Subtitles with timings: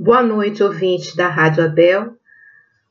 [0.00, 2.14] Boa noite, ouvintes da Rádio Abel.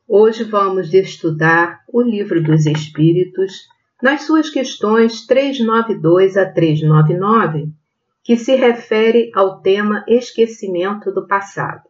[0.06, 3.66] Hoje vamos estudar o Livro dos Espíritos
[4.04, 7.70] nas suas questões 392 a 399,
[8.22, 11.84] que se refere ao tema esquecimento do passado.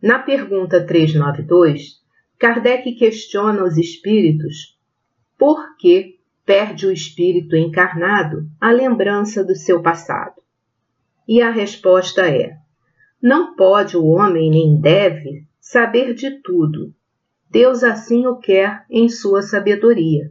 [0.00, 2.00] Na pergunta 392,
[2.38, 4.78] Kardec questiona os espíritos
[5.36, 10.40] por que perde o espírito encarnado a lembrança do seu passado.
[11.26, 12.62] E a resposta é:
[13.24, 16.94] não pode o homem nem deve saber de tudo.
[17.48, 20.30] Deus assim o quer em sua sabedoria.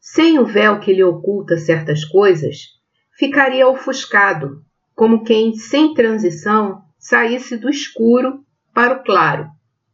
[0.00, 2.76] Sem o véu que lhe oculta certas coisas,
[3.16, 4.64] ficaria ofuscado,
[4.96, 8.44] como quem, sem transição, saísse do escuro
[8.74, 9.48] para o claro.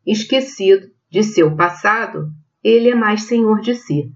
[0.06, 2.30] Esquecido de seu passado,
[2.64, 4.10] ele é mais senhor de si.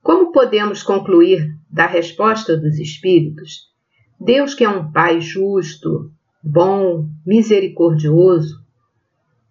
[0.00, 3.72] Como podemos concluir da resposta dos espíritos,
[4.20, 6.12] Deus, que é um Pai justo,
[6.50, 8.64] bom, misericordioso,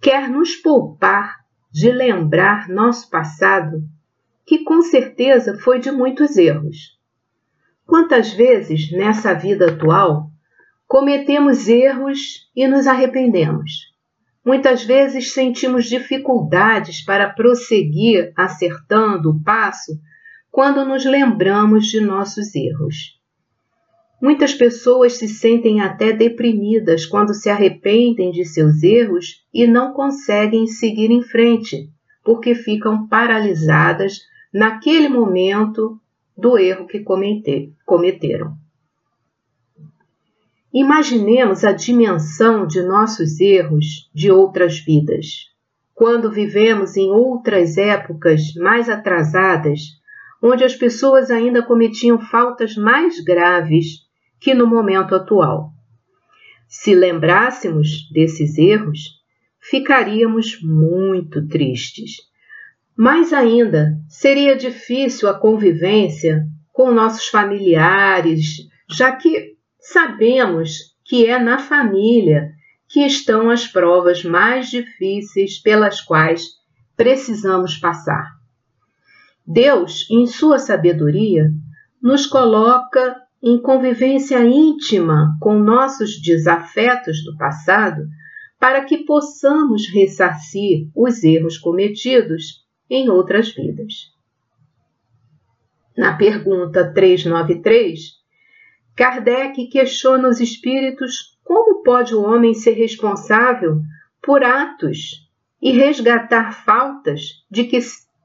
[0.01, 3.83] quer nos poupar de lembrar nosso passado,
[4.47, 6.97] que com certeza foi de muitos erros.
[7.85, 10.31] Quantas vezes nessa vida atual
[10.87, 13.93] cometemos erros e nos arrependemos?
[14.43, 19.99] Muitas vezes sentimos dificuldades para prosseguir acertando o passo
[20.49, 23.16] quando nos lembramos de nossos erros.
[24.19, 30.65] Muitas pessoas se sentem até deprimidas quando se arrependem de seus erros e não conseguem
[30.65, 31.87] seguir em frente,
[32.23, 35.99] porque ficam paralisadas naquele momento
[36.35, 36.99] do erro que
[37.85, 38.55] cometeram.
[40.73, 45.45] Imaginemos a dimensão de nossos erros de outras vidas.
[45.93, 49.79] Quando vivemos em outras épocas mais atrasadas,
[50.41, 54.06] onde as pessoas ainda cometiam faltas mais graves
[54.39, 55.71] que no momento atual.
[56.67, 58.99] Se lembrássemos desses erros,
[59.59, 62.17] ficaríamos muito tristes.
[62.95, 71.59] Mais ainda, seria difícil a convivência com nossos familiares, já que sabemos que é na
[71.59, 72.51] família
[72.89, 76.43] que estão as provas mais difíceis pelas quais
[76.95, 78.25] precisamos passar.
[79.45, 81.49] Deus, em sua sabedoria,
[82.01, 88.07] nos coloca em convivência íntima com nossos desafetos do passado,
[88.59, 94.11] para que possamos ressarcir os erros cometidos em outras vidas.
[95.95, 97.99] Na pergunta 393,
[98.95, 103.79] Kardec questiona os espíritos como pode o homem ser responsável
[104.21, 105.27] por atos
[105.61, 107.79] e resgatar faltas de que,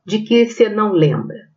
[0.04, 1.51] de que se não lembra.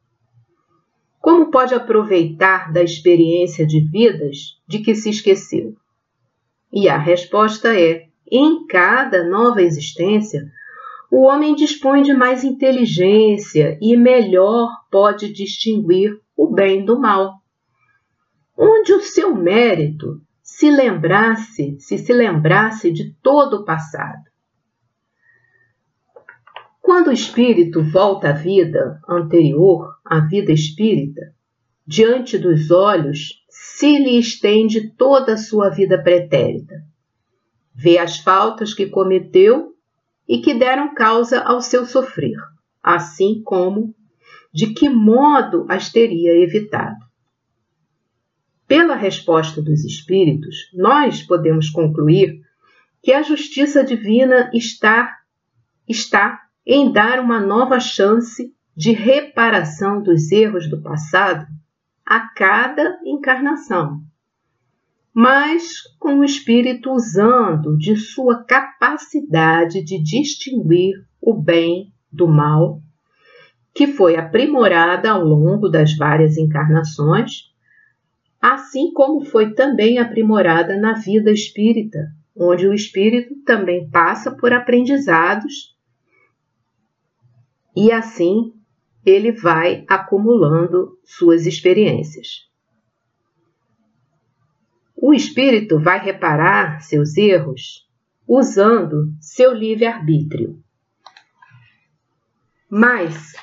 [1.26, 5.74] Como pode aproveitar da experiência de vidas de que se esqueceu?
[6.72, 10.48] E a resposta é: em cada nova existência,
[11.10, 17.42] o homem dispõe de mais inteligência e melhor pode distinguir o bem do mal.
[18.56, 24.30] Onde o seu mérito se lembrasse, se se lembrasse de todo o passado.
[26.86, 31.34] Quando o espírito volta à vida anterior, à vida espírita,
[31.84, 36.76] diante dos olhos se lhe estende toda a sua vida pretérita.
[37.74, 39.74] Vê as faltas que cometeu
[40.30, 42.38] e que deram causa ao seu sofrer,
[42.84, 43.96] assim como
[44.54, 47.04] de que modo as teria evitado.
[48.68, 52.42] Pela resposta dos espíritos, nós podemos concluir
[53.02, 55.18] que a justiça divina está
[55.88, 61.46] está em dar uma nova chance de reparação dos erros do passado
[62.06, 64.02] a cada encarnação,
[65.14, 72.82] mas com o espírito usando de sua capacidade de distinguir o bem do mal,
[73.74, 77.52] que foi aprimorada ao longo das várias encarnações,
[78.42, 85.75] assim como foi também aprimorada na vida espírita, onde o espírito também passa por aprendizados
[87.76, 88.54] e assim
[89.06, 92.50] ele vai acumulando suas experiências.
[94.96, 97.88] O espírito vai reparar seus erros
[98.28, 100.60] usando seu livre-arbítrio.
[102.68, 103.34] Mas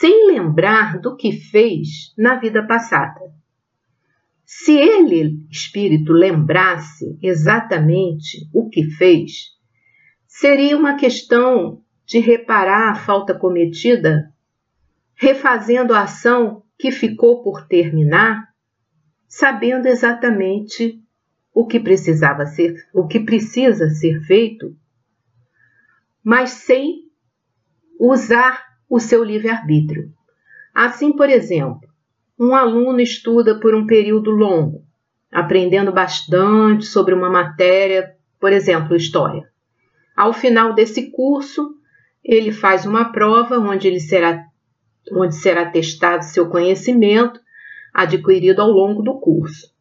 [0.00, 3.20] sem lembrar do que fez na vida passada.
[4.44, 9.50] Se ele, espírito, lembrasse exatamente o que fez,
[10.26, 14.34] seria uma questão de reparar a falta cometida,
[15.14, 18.48] refazendo a ação que ficou por terminar,
[19.28, 21.00] sabendo exatamente
[21.54, 24.76] o que precisava ser, o que precisa ser feito,
[26.20, 27.04] mas sem
[27.96, 30.12] usar o seu livre-arbítrio.
[30.74, 31.88] Assim, por exemplo,
[32.36, 34.84] um aluno estuda por um período longo,
[35.30, 39.48] aprendendo bastante sobre uma matéria, por exemplo, história.
[40.16, 41.78] Ao final desse curso,
[42.24, 44.44] ele faz uma prova onde ele será
[45.12, 47.40] onde será testado seu conhecimento
[47.92, 49.74] adquirido ao longo do curso.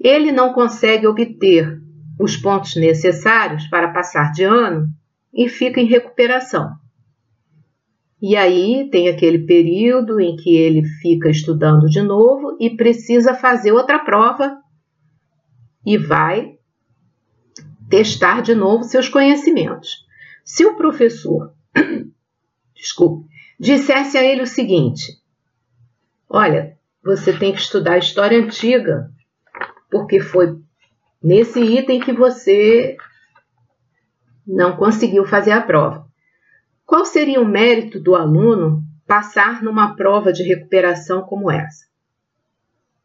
[0.00, 1.80] Ele não consegue obter
[2.18, 4.88] os pontos necessários para passar de ano
[5.32, 6.72] e fica em recuperação.
[8.20, 13.70] E aí tem aquele período em que ele fica estudando de novo e precisa fazer
[13.70, 14.58] outra prova
[15.86, 16.56] e vai
[17.88, 20.07] testar de novo seus conhecimentos.
[20.48, 21.52] Se o professor,
[22.74, 23.28] desculpe,
[23.60, 25.20] dissesse a ele o seguinte:
[26.26, 29.10] Olha, você tem que estudar história antiga,
[29.90, 30.58] porque foi
[31.22, 32.96] nesse item que você
[34.46, 36.08] não conseguiu fazer a prova.
[36.86, 41.84] Qual seria o mérito do aluno passar numa prova de recuperação como essa?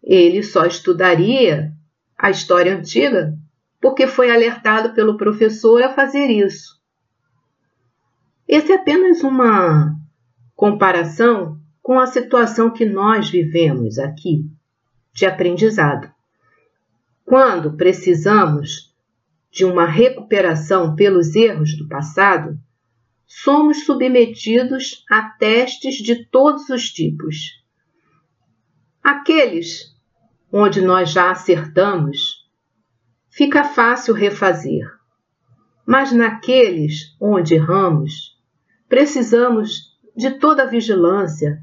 [0.01, 1.73] Ele só estudaria
[2.17, 3.37] a história antiga
[3.81, 6.81] porque foi alertado pelo professor a fazer isso.
[8.55, 9.95] Esse é apenas uma
[10.55, 14.45] comparação com a situação que nós vivemos aqui
[15.11, 16.07] de aprendizado.
[17.25, 18.93] Quando precisamos
[19.49, 22.55] de uma recuperação pelos erros do passado,
[23.25, 27.59] somos submetidos a testes de todos os tipos.
[29.01, 29.97] Aqueles
[30.51, 32.47] onde nós já acertamos,
[33.31, 34.87] fica fácil refazer.
[35.87, 38.32] Mas naqueles onde erramos,
[38.93, 41.57] precisamos de toda a vigilância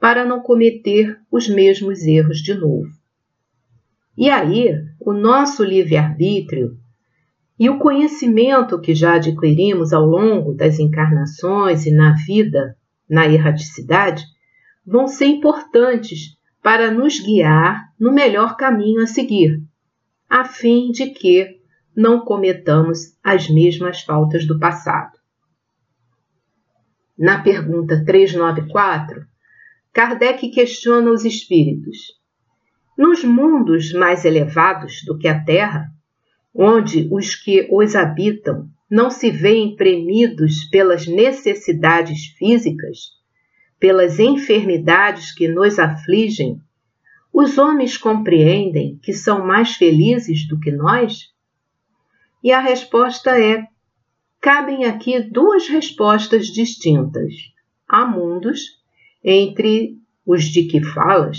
[0.00, 2.88] para não cometer os mesmos erros de novo.
[4.16, 6.78] E aí, o nosso livre-arbítrio
[7.60, 12.74] e o conhecimento que já adquirimos ao longo das encarnações e na vida,
[13.06, 14.24] na erraticidade,
[14.86, 19.62] vão ser importantes para nos guiar no melhor caminho a seguir,
[20.30, 21.60] a fim de que
[21.94, 25.13] não cometamos as mesmas faltas do passado.
[27.16, 29.24] Na pergunta 394,
[29.92, 32.18] Kardec questiona os espíritos.
[32.98, 35.86] Nos mundos mais elevados do que a Terra,
[36.52, 43.12] onde os que os habitam não se veem premidos pelas necessidades físicas,
[43.78, 46.60] pelas enfermidades que nos afligem,
[47.32, 51.32] os homens compreendem que são mais felizes do que nós?
[52.42, 53.66] E a resposta é:
[54.44, 57.32] cabem aqui duas respostas distintas.
[57.88, 58.60] Há mundos,
[59.24, 59.96] entre
[60.26, 61.38] os de que falas,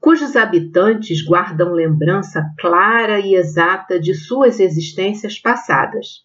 [0.00, 6.24] cujos habitantes guardam lembrança clara e exata de suas existências passadas.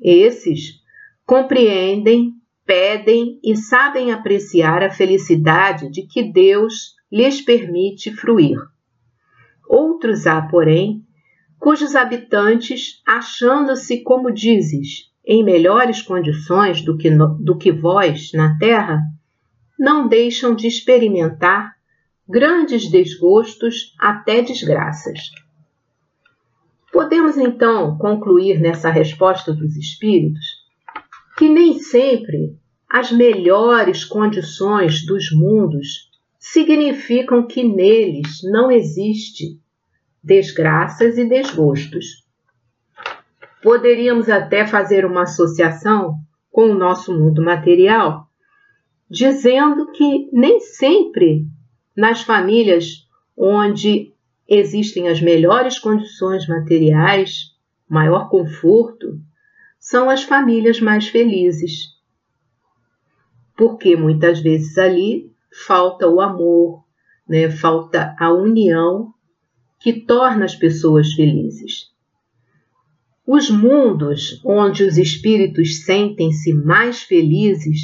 [0.00, 0.74] Esses
[1.26, 2.30] compreendem,
[2.64, 8.58] pedem e sabem apreciar a felicidade de que Deus lhes permite fruir.
[9.68, 11.03] Outros há, porém,
[11.64, 18.58] cujos habitantes, achando-se, como dizes, em melhores condições do que, no, do que vós na
[18.58, 19.00] terra,
[19.78, 21.72] não deixam de experimentar
[22.28, 25.18] grandes desgostos até desgraças.
[26.92, 30.44] Podemos então concluir nessa resposta dos espíritos
[31.38, 39.63] que nem sempre as melhores condições dos mundos significam que neles não existe
[40.24, 42.24] desgraças e desgostos.
[43.62, 46.16] Poderíamos até fazer uma associação
[46.50, 48.26] com o nosso mundo material,
[49.10, 51.46] dizendo que nem sempre
[51.94, 54.14] nas famílias onde
[54.48, 57.52] existem as melhores condições materiais,
[57.88, 59.18] maior conforto,
[59.78, 61.94] são as famílias mais felizes.
[63.56, 65.30] Porque muitas vezes ali
[65.66, 66.84] falta o amor,
[67.28, 67.50] né?
[67.50, 69.13] falta a união
[69.84, 71.90] que torna as pessoas felizes.
[73.26, 77.80] Os mundos onde os espíritos sentem-se mais felizes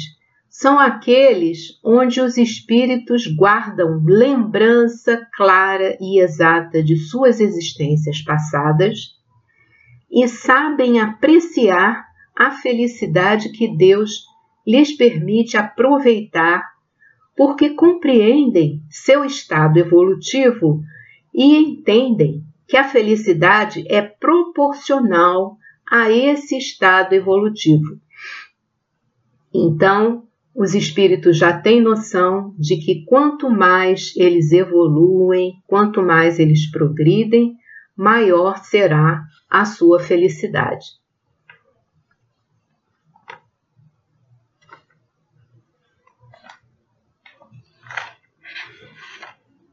[0.49, 8.97] são aqueles onde os espíritos guardam lembrança clara e exata de suas existências passadas
[10.11, 12.03] e sabem apreciar
[12.35, 14.23] a felicidade que Deus
[14.65, 16.67] lhes permite aproveitar,
[17.37, 20.81] porque compreendem seu estado evolutivo
[21.33, 25.57] e entendem que a felicidade é proporcional
[25.89, 27.99] a esse estado evolutivo.
[29.53, 30.23] Então,
[30.55, 37.55] os espíritos já têm noção de que quanto mais eles evoluem, quanto mais eles progridem,
[37.95, 41.00] maior será a sua felicidade.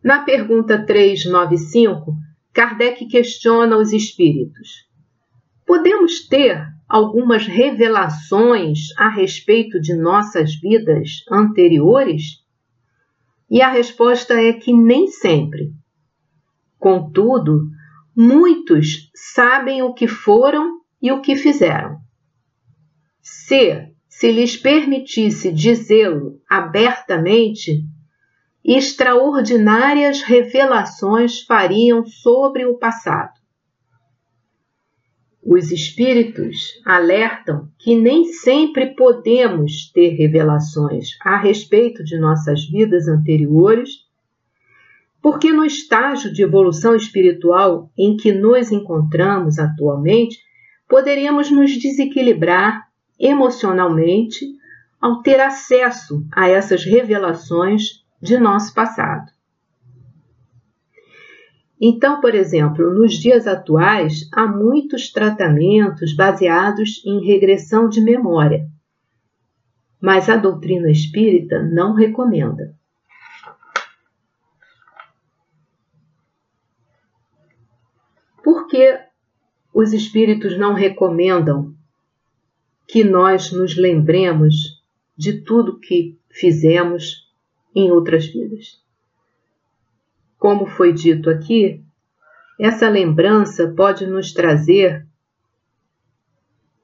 [0.09, 2.17] Na pergunta 395,
[2.55, 4.89] Kardec questiona os espíritos.
[5.67, 12.43] Podemos ter algumas revelações a respeito de nossas vidas anteriores?
[13.51, 15.75] E a resposta é que nem sempre.
[16.79, 17.69] Contudo,
[18.17, 21.99] muitos sabem o que foram e o que fizeram.
[23.21, 27.85] Se se lhes permitisse dizê-lo abertamente,
[28.65, 33.39] extraordinárias revelações fariam sobre o passado.
[35.43, 44.07] Os espíritos alertam que nem sempre podemos ter revelações a respeito de nossas vidas anteriores,
[45.23, 50.39] porque no estágio de evolução espiritual em que nos encontramos atualmente,
[50.87, 52.87] poderíamos nos desequilibrar
[53.19, 54.45] emocionalmente
[55.01, 59.31] ao ter acesso a essas revelações de nosso passado.
[61.81, 68.69] Então, por exemplo, nos dias atuais, há muitos tratamentos baseados em regressão de memória,
[70.01, 72.77] mas a doutrina espírita não recomenda.
[78.43, 78.99] Por que
[79.73, 81.75] os espíritos não recomendam
[82.89, 84.83] que nós nos lembremos
[85.17, 87.28] de tudo que fizemos
[87.75, 88.83] em outras vidas.
[90.39, 91.85] Como foi dito aqui,
[92.59, 95.07] essa lembrança pode nos trazer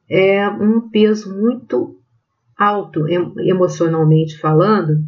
[0.09, 1.99] é, um peso muito
[2.57, 5.05] alto emocionalmente falando,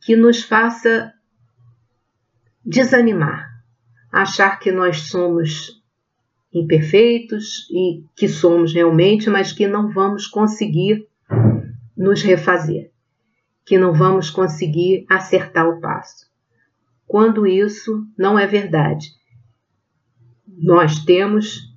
[0.00, 1.12] que nos faça
[2.64, 3.48] desanimar,
[4.12, 5.82] achar que nós somos
[6.52, 11.08] imperfeitos e que somos realmente, mas que não vamos conseguir
[11.96, 12.93] nos refazer
[13.64, 16.26] que não vamos conseguir acertar o passo.
[17.06, 19.08] Quando isso não é verdade,
[20.46, 21.72] nós temos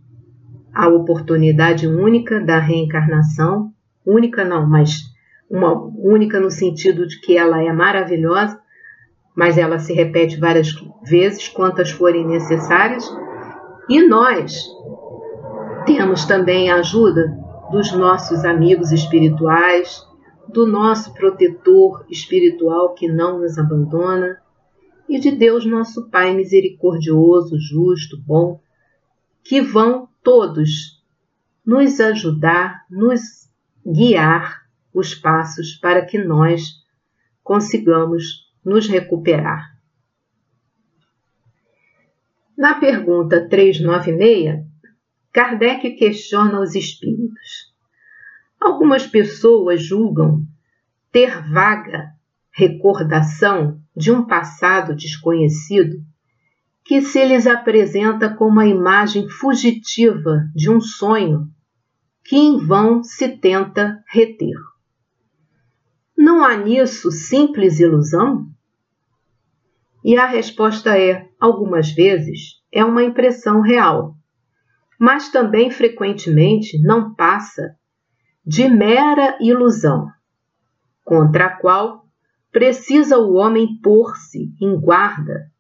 [0.74, 3.72] a oportunidade única da reencarnação,
[4.06, 5.02] única não, mas
[5.50, 8.60] uma única no sentido de que ela é maravilhosa,
[9.36, 13.06] mas ela se repete várias vezes, quantas forem necessárias,
[13.90, 14.68] e nós
[15.86, 17.38] temos também a ajuda
[17.72, 20.07] dos nossos amigos espirituais,
[20.50, 24.42] do nosso protetor espiritual que não nos abandona
[25.08, 28.60] e de Deus, nosso Pai misericordioso, justo, bom,
[29.44, 31.02] que vão todos
[31.66, 33.50] nos ajudar, nos
[33.86, 36.86] guiar os passos para que nós
[37.44, 39.78] consigamos nos recuperar.
[42.58, 44.66] Na pergunta 396,
[45.32, 47.67] Kardec questiona os espíritos.
[48.68, 50.46] Algumas pessoas julgam
[51.10, 52.12] ter vaga
[52.52, 56.04] recordação de um passado desconhecido
[56.84, 61.48] que se lhes apresenta como a imagem fugitiva de um sonho
[62.26, 64.58] que em vão se tenta reter.
[66.18, 68.50] Não há nisso simples ilusão?
[70.04, 74.14] E a resposta é: algumas vezes é uma impressão real,
[75.00, 77.78] mas também frequentemente não passa
[78.48, 80.10] de mera ilusão,
[81.04, 82.08] contra a qual
[82.50, 85.52] precisa o homem pôr-se em guarda,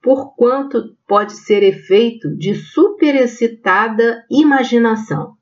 [0.00, 5.36] porquanto pode ser efeito de superexcitada imaginação.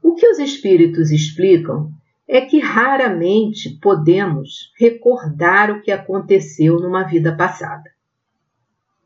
[0.00, 1.90] O que os espíritos explicam
[2.28, 7.90] é que raramente podemos recordar o que aconteceu numa vida passada,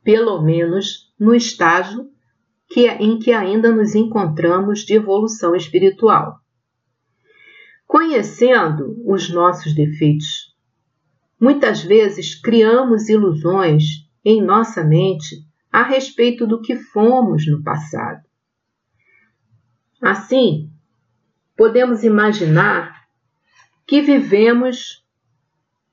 [0.02, 2.12] pelo menos no estágio
[2.74, 6.40] que, em que ainda nos encontramos de evolução espiritual.
[7.86, 10.52] Conhecendo os nossos defeitos,
[11.40, 15.36] muitas vezes criamos ilusões em nossa mente
[15.70, 18.26] a respeito do que fomos no passado.
[20.02, 20.68] Assim,
[21.56, 23.06] podemos imaginar
[23.86, 25.06] que vivemos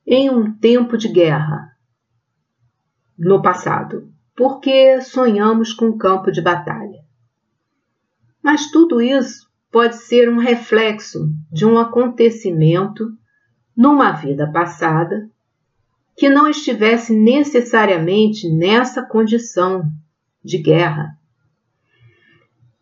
[0.03, 1.77] em um tempo de guerra
[3.15, 6.99] no passado porque sonhamos com um campo de batalha.
[8.41, 13.11] Mas tudo isso pode ser um reflexo de um acontecimento
[13.75, 15.29] numa vida passada
[16.15, 19.89] que não estivesse necessariamente nessa condição
[20.43, 21.17] de guerra.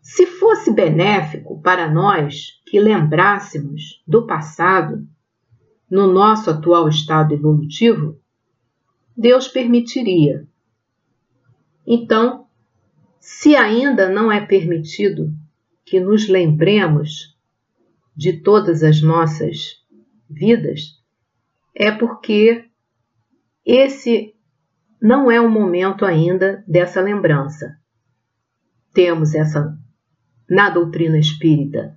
[0.01, 5.07] Se fosse benéfico para nós que lembrássemos do passado
[5.89, 8.19] no nosso atual estado evolutivo,
[9.15, 10.47] Deus permitiria
[11.85, 12.47] Então,
[13.19, 15.33] se ainda não é permitido
[15.85, 17.37] que nos lembremos
[18.15, 19.83] de todas as nossas
[20.29, 20.99] vidas,
[21.75, 22.65] é porque
[23.65, 24.35] esse
[25.01, 27.77] não é o momento ainda dessa lembrança.
[28.93, 29.77] Temos essa
[30.49, 31.95] na doutrina espírita,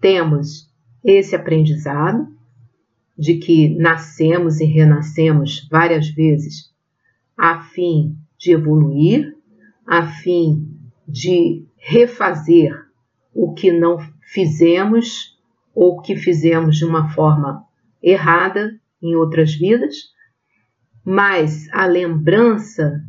[0.00, 0.72] temos
[1.04, 2.26] esse aprendizado
[3.16, 6.72] de que nascemos e renascemos várias vezes
[7.36, 9.36] a fim de evoluir,
[9.86, 10.68] a fim
[11.06, 12.72] de refazer
[13.34, 15.38] o que não fizemos
[15.74, 17.64] ou que fizemos de uma forma
[18.02, 19.94] errada em outras vidas,
[21.04, 23.02] mas a lembrança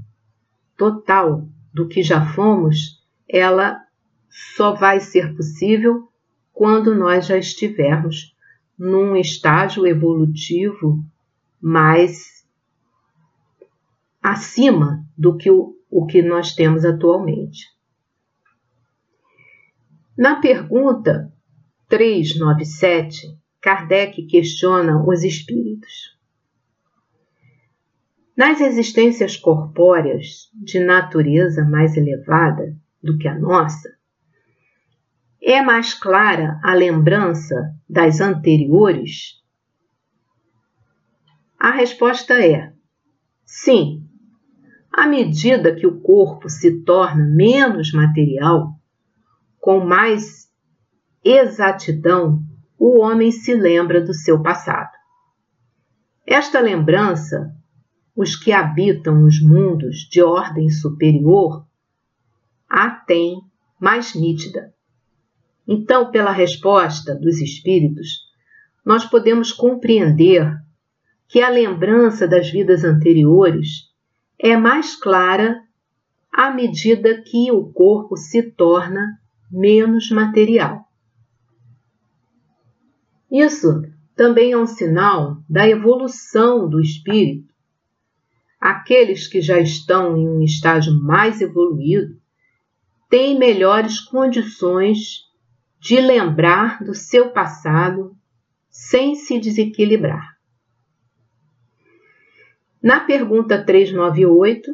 [0.78, 3.82] total do que já fomos, ela
[4.30, 6.08] só vai ser possível
[6.54, 8.36] quando nós já estivermos
[8.78, 11.04] num estágio evolutivo
[11.62, 12.39] mais
[14.22, 17.66] acima do que o, o que nós temos atualmente.
[20.18, 21.32] Na pergunta
[21.88, 26.18] 397, Kardec questiona os espíritos.
[28.36, 33.90] Nas existências corpóreas de natureza mais elevada do que a nossa,
[35.42, 39.42] é mais clara a lembrança das anteriores?
[41.58, 42.74] A resposta é:
[43.46, 44.09] sim.
[45.00, 48.74] À medida que o corpo se torna menos material,
[49.58, 50.50] com mais
[51.24, 52.44] exatidão,
[52.78, 54.92] o homem se lembra do seu passado.
[56.28, 57.50] Esta lembrança,
[58.14, 61.66] os que habitam os mundos de ordem superior
[62.70, 63.40] a têm
[63.80, 64.74] mais nítida.
[65.66, 68.18] Então, pela resposta dos espíritos,
[68.86, 70.58] nós podemos compreender
[71.26, 73.89] que a lembrança das vidas anteriores
[74.40, 75.62] é mais clara
[76.32, 79.20] à medida que o corpo se torna
[79.52, 80.86] menos material.
[83.30, 83.84] Isso
[84.16, 87.54] também é um sinal da evolução do espírito.
[88.60, 92.20] Aqueles que já estão em um estágio mais evoluído
[93.10, 95.28] têm melhores condições
[95.80, 98.16] de lembrar do seu passado
[98.70, 100.39] sem se desequilibrar.
[102.82, 104.72] Na pergunta 398,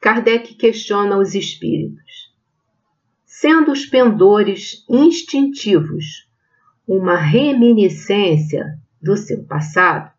[0.00, 2.32] Kardec questiona os espíritos.
[3.24, 6.28] Sendo os pendores instintivos
[6.86, 10.12] uma reminiscência do seu passado,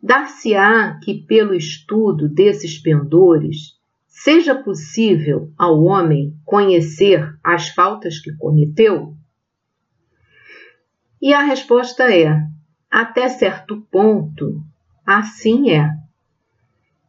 [0.00, 9.16] dar-se-á que, pelo estudo desses pendores, seja possível ao homem conhecer as faltas que cometeu?
[11.20, 12.40] E a resposta é:
[12.88, 14.62] até certo ponto,
[15.16, 15.90] assim é.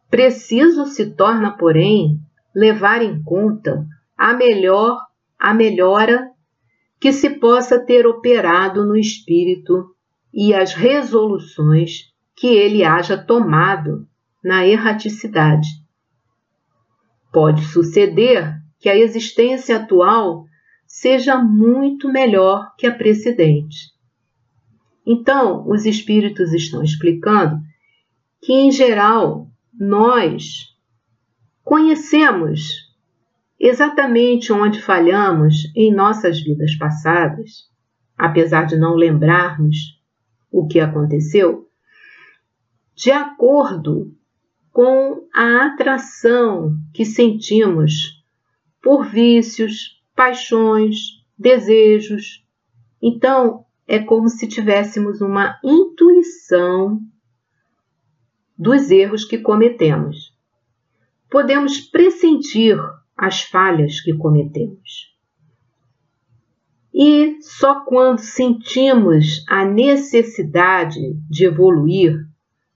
[0.08, 2.18] Preciso se torna, porém,
[2.54, 3.86] levar em conta
[4.16, 4.98] a melhor
[5.38, 6.30] a melhora
[7.00, 9.94] que se possa ter operado no espírito
[10.32, 14.06] e as resoluções que ele haja tomado
[14.44, 15.68] na erraticidade
[17.32, 20.46] Pode suceder que a existência atual
[20.84, 23.76] seja muito melhor que a precedente.
[25.06, 27.60] Então, os espíritos estão explicando
[28.40, 30.74] que, em geral, nós
[31.62, 32.90] conhecemos
[33.58, 37.68] exatamente onde falhamos em nossas vidas passadas,
[38.16, 40.00] apesar de não lembrarmos
[40.50, 41.68] o que aconteceu,
[42.94, 44.14] de acordo
[44.72, 48.22] com a atração que sentimos
[48.82, 50.96] por vícios, paixões,
[51.38, 52.44] desejos.
[53.02, 57.00] Então, é como se tivéssemos uma intuição
[58.60, 60.36] dos erros que cometemos.
[61.30, 62.76] Podemos pressentir
[63.16, 65.16] as falhas que cometemos.
[66.92, 72.26] E só quando sentimos a necessidade de evoluir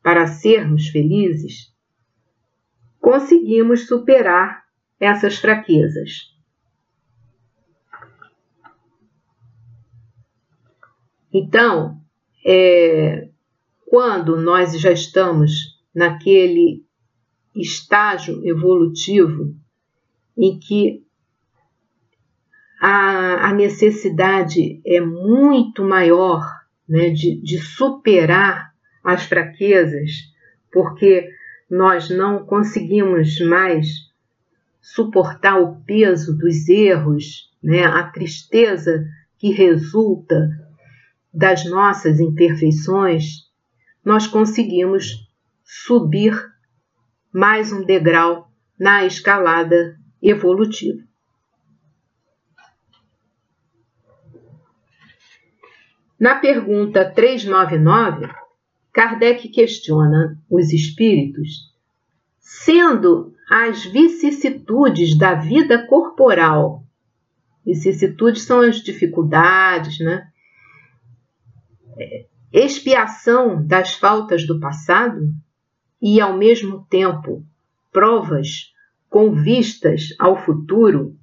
[0.03, 1.70] para sermos felizes
[2.99, 4.64] conseguimos superar
[4.99, 6.33] essas fraquezas.
[11.31, 12.01] Então,
[12.47, 13.29] é,
[13.94, 16.85] quando nós já estamos naquele
[17.55, 19.55] estágio evolutivo
[20.37, 21.05] em que
[22.81, 26.45] a, a necessidade é muito maior
[26.89, 30.11] né, de, de superar as fraquezas,
[30.73, 31.29] porque
[31.71, 33.87] nós não conseguimos mais
[34.81, 39.07] suportar o peso dos erros, né, a tristeza
[39.39, 40.51] que resulta
[41.33, 43.45] das nossas imperfeições,
[44.05, 45.24] nós conseguimos
[45.64, 46.35] subir
[47.33, 51.03] mais um degrau na escalada evolutiva.
[56.20, 58.33] Na pergunta 399,
[58.92, 61.74] Kardec questiona os espíritos,
[62.38, 66.85] sendo as vicissitudes da vida corporal,
[67.64, 70.29] vicissitudes são as dificuldades, né?
[72.53, 75.35] expiação das faltas do passado
[76.07, 77.43] e, ao mesmo tempo,
[77.90, 78.75] provas
[79.09, 81.17] com vistas ao futuro,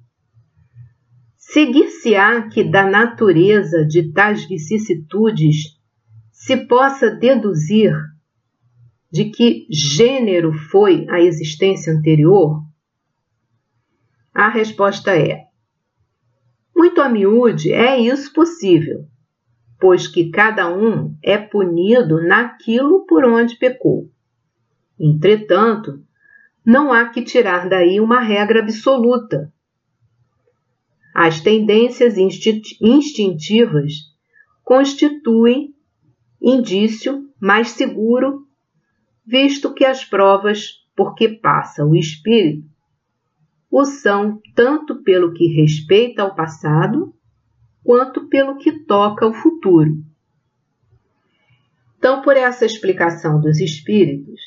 [1.36, 5.78] seguir-se-á que da natureza de tais vicissitudes
[6.32, 7.94] se possa deduzir
[9.08, 12.60] de que gênero foi a existência anterior?
[14.34, 15.44] A resposta é:
[16.74, 19.06] muito a miúde é isso possível,
[19.78, 24.11] pois que cada um é punido naquilo por onde pecou.
[24.98, 26.04] Entretanto,
[26.64, 29.52] não há que tirar daí uma regra absoluta.
[31.14, 33.92] As tendências instintivas
[34.64, 35.74] constituem
[36.40, 38.46] indício mais seguro,
[39.26, 42.72] visto que as provas por que passa o espírito
[43.72, 47.14] o são tanto pelo que respeita ao passado
[47.82, 49.96] quanto pelo que toca ao futuro.
[51.96, 54.38] Então, por essa explicação dos espíritos,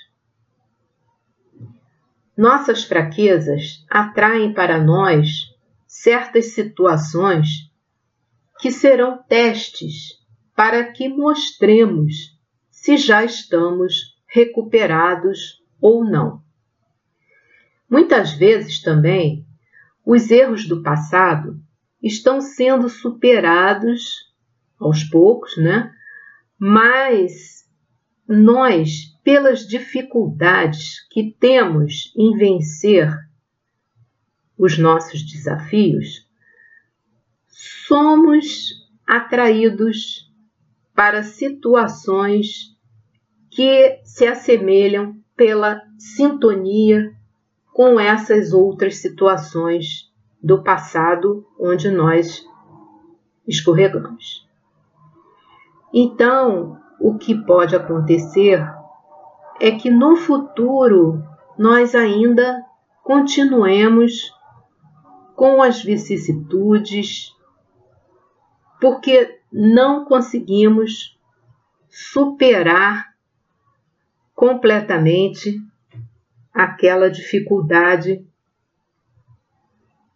[2.38, 5.54] nossas fraquezas atraem para nós
[5.88, 7.72] certas situações
[8.60, 10.24] que serão testes
[10.56, 12.38] para que mostremos
[12.70, 16.42] se já estamos recuperados ou não.
[17.90, 19.46] Muitas vezes também,
[20.06, 21.60] os erros do passado
[22.02, 24.34] estão sendo superados
[24.80, 25.92] aos poucos, né?
[26.58, 27.66] Mas
[28.28, 33.12] nós, pelas dificuldades que temos em vencer
[34.56, 36.30] os nossos desafios,
[37.88, 38.70] somos
[39.06, 40.32] atraídos
[40.94, 42.78] para situações
[43.50, 47.12] que se assemelham pela sintonia
[47.74, 52.46] com essas outras situações do passado onde nós
[53.48, 54.48] escorregamos.
[55.92, 58.64] Então, o que pode acontecer
[59.60, 61.24] é que no futuro
[61.58, 62.64] nós ainda
[63.04, 64.34] continuemos
[65.36, 67.34] com as vicissitudes,
[68.80, 71.18] porque não conseguimos
[71.90, 73.14] superar
[74.34, 75.62] completamente
[76.54, 78.26] aquela dificuldade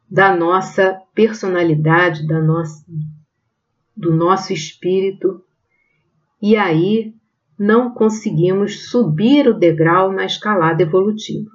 [0.10, 2.84] da nossa personalidade, da nossa,
[3.95, 5.43] do nosso espírito,
[6.41, 7.13] e aí
[7.60, 11.52] não conseguimos subir o degrau na escalada evolutiva.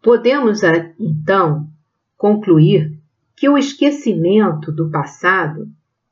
[0.00, 0.60] Podemos
[1.00, 1.68] então
[2.16, 2.96] concluir
[3.34, 5.68] que o esquecimento do passado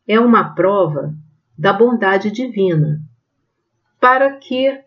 [0.08, 1.14] é uma prova
[1.56, 3.00] da bondade divina,
[4.00, 4.82] para que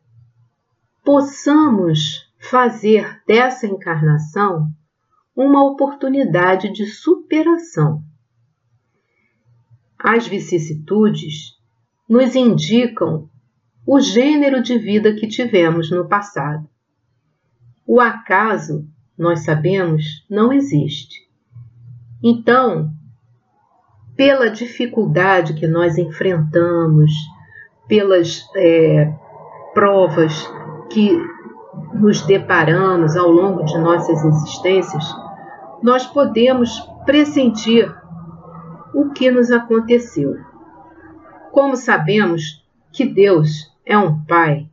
[1.05, 4.69] possamos fazer dessa encarnação
[5.33, 8.03] uma oportunidade de superação.
[9.99, 11.57] As vicissitudes
[12.07, 13.29] nos indicam
[13.85, 16.67] o gênero de vida que tivemos no passado.
[17.85, 18.85] O acaso,
[19.17, 21.27] nós sabemos, não existe.
[22.21, 22.91] Então,
[24.15, 27.11] pela dificuldade que nós enfrentamos,
[27.87, 29.13] pelas é,
[29.73, 30.33] provas
[30.89, 31.17] que
[31.93, 35.05] nos deparamos ao longo de nossas existências,
[35.81, 37.89] nós podemos pressentir
[38.97, 40.37] o que nos aconteceu.
[41.51, 44.67] Como sabemos que Deus é um Pai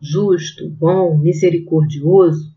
[0.00, 2.52] justo, bom, misericordioso,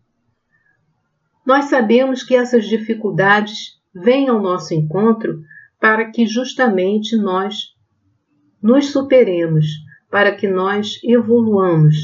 [1.46, 5.40] nós sabemos que essas dificuldades vêm ao nosso encontro
[5.78, 7.72] para que justamente nós
[8.60, 9.66] nos superemos,
[10.10, 11.94] para que nós evoluamos,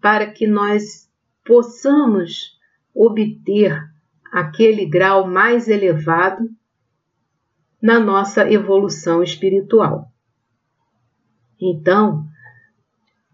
[0.00, 1.06] para que nós
[1.44, 2.58] possamos
[2.94, 3.78] obter
[4.32, 6.48] aquele grau mais elevado
[7.82, 10.08] na nossa evolução espiritual.
[11.60, 12.24] Então,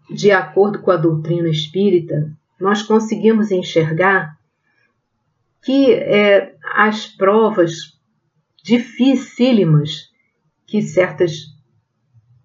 [0.09, 4.37] de acordo com a doutrina espírita, nós conseguimos enxergar
[5.61, 7.97] que é, as provas
[8.63, 10.09] dificílimas
[10.65, 11.31] que certas,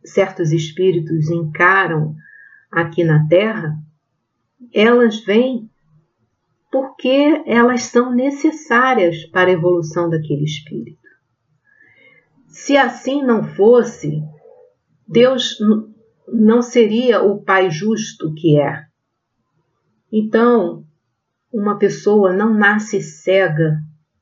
[0.05, 2.15] certos espíritos encaram
[2.71, 3.79] aqui na Terra
[4.75, 5.71] elas vêm
[6.71, 11.04] porque elas são necessárias para a evolução daquele espírito.
[12.55, 14.23] Se assim não fosse,
[15.09, 15.59] Deus
[16.29, 18.87] não seria o Pai justo que é.
[20.11, 20.87] Então,
[21.53, 23.81] uma pessoa não nasce cega,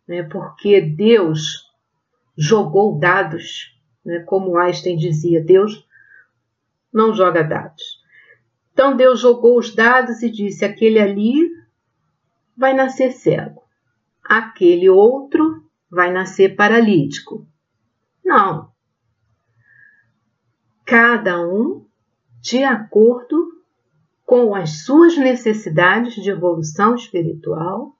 [0.09, 1.71] né, porque Deus
[2.35, 5.87] jogou dados, né, como Einstein dizia, Deus
[6.91, 8.03] não joga dados.
[8.73, 11.51] Então Deus jogou os dados e disse: aquele ali
[12.57, 13.63] vai nascer cego,
[14.25, 17.47] aquele outro vai nascer paralítico.
[18.25, 18.73] Não.
[20.85, 21.87] Cada um
[22.41, 23.53] de acordo
[24.25, 27.97] com as suas necessidades de evolução espiritual,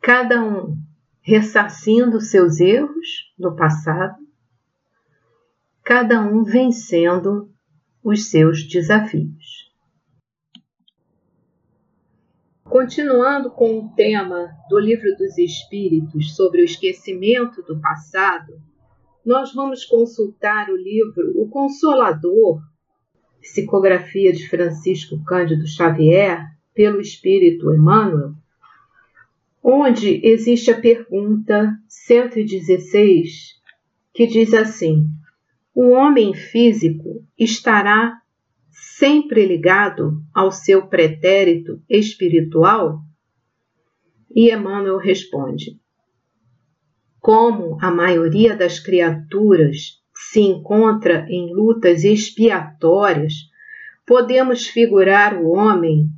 [0.00, 0.76] cada um
[1.20, 4.16] ressarcindo seus erros no passado,
[5.82, 7.52] cada um vencendo
[8.02, 9.68] os seus desafios.
[12.64, 18.60] Continuando com o tema do Livro dos Espíritos sobre o esquecimento do passado,
[19.28, 22.62] nós vamos consultar o livro O Consolador,
[23.42, 26.42] psicografia de Francisco Cândido Xavier,
[26.74, 28.32] pelo Espírito Emmanuel,
[29.62, 33.60] onde existe a pergunta 116,
[34.14, 35.04] que diz assim:
[35.74, 38.14] O homem físico estará
[38.70, 43.00] sempre ligado ao seu pretérito espiritual?
[44.34, 45.78] E Emmanuel responde:
[47.28, 53.34] Como a maioria das criaturas se encontra em lutas expiatórias,
[54.06, 56.08] podemos figurar o homem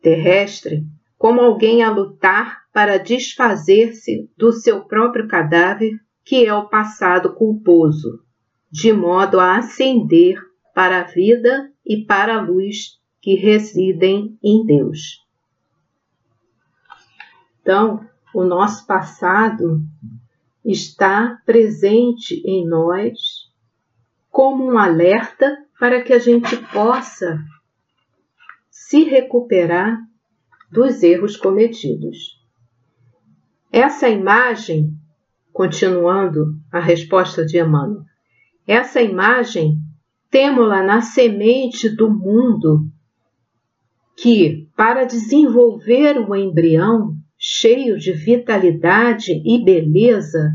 [0.00, 0.84] terrestre
[1.16, 5.92] como alguém a lutar para desfazer-se do seu próprio cadáver,
[6.24, 8.24] que é o passado culposo,
[8.68, 10.42] de modo a ascender
[10.74, 15.24] para a vida e para a luz que residem em Deus.
[17.60, 19.80] Então, o nosso passado
[20.64, 23.50] está presente em nós
[24.30, 27.38] como um alerta para que a gente possa
[28.70, 29.98] se recuperar
[30.70, 32.40] dos erros cometidos.
[33.70, 34.94] Essa imagem,
[35.52, 38.04] continuando a resposta de Emmanuel,
[38.66, 39.78] essa imagem
[40.30, 42.86] temos-la na semente do mundo
[44.16, 50.52] que, para desenvolver o embrião cheio de vitalidade e beleza,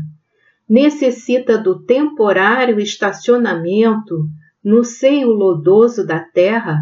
[0.66, 4.26] necessita do temporário estacionamento
[4.64, 6.78] no seio lodoso da terra,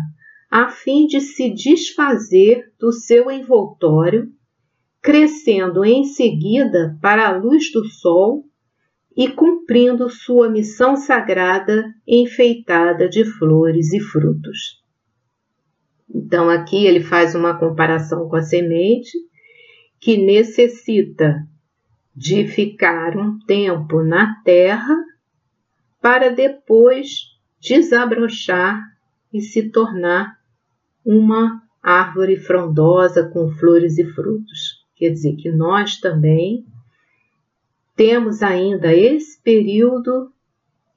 [0.48, 4.28] a fim de se desfazer do seu envoltório,
[5.02, 8.44] crescendo em seguida para a luz do sol
[9.16, 14.80] e cumprindo sua missão sagrada enfeitada de flores e frutos.
[16.08, 19.10] Então, aqui ele faz uma comparação com a semente
[20.00, 21.46] que necessita
[22.14, 24.96] de ficar um tempo na terra
[26.00, 28.80] para depois desabrochar
[29.32, 30.38] e se tornar
[31.04, 34.84] uma árvore frondosa com flores e frutos.
[34.94, 36.64] Quer dizer que nós também
[37.94, 40.32] temos ainda esse período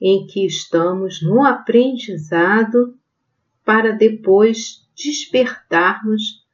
[0.00, 2.94] em que estamos no aprendizado
[3.64, 6.44] para depois despertarmos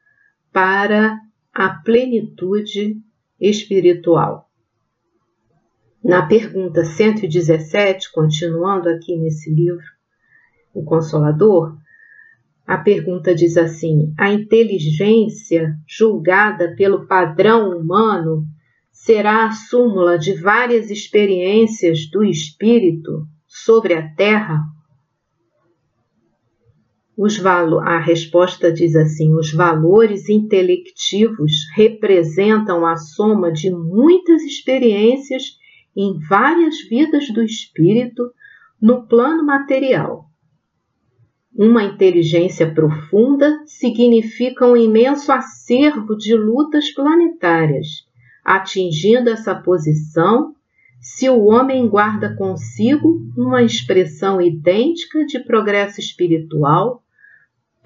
[0.51, 1.19] para
[1.57, 3.01] a plenitude
[3.41, 4.47] espiritual.
[6.03, 9.83] Na pergunta 117, continuando aqui nesse livro,
[10.71, 11.75] O Consolador,
[12.67, 18.45] a pergunta diz assim: a inteligência julgada pelo padrão humano
[18.91, 24.61] será a súmula de várias experiências do espírito sobre a Terra?
[27.17, 35.57] Os valo a resposta diz assim: os valores intelectivos representam a soma de muitas experiências
[35.95, 38.31] em várias vidas do espírito
[38.79, 40.25] no plano material.
[41.55, 48.07] Uma inteligência profunda significa um imenso acervo de lutas planetárias
[48.47, 50.55] Atingindo essa posição,
[51.01, 57.03] se o homem guarda consigo uma expressão idêntica de progresso espiritual,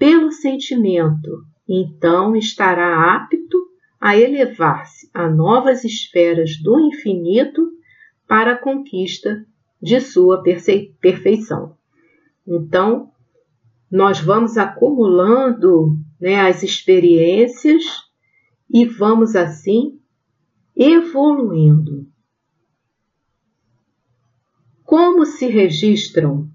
[0.02, 3.56] pelo sentimento, então estará apto
[4.00, 7.70] a elevar-se a novas esferas do infinito
[8.26, 9.46] para a conquista
[9.80, 10.42] de sua
[11.00, 11.76] perfeição.
[12.44, 13.12] Então,
[13.88, 17.84] nós vamos acumulando né, as experiências
[18.68, 20.00] e vamos assim
[20.74, 22.08] evoluindo.
[24.82, 26.50] Como se registram,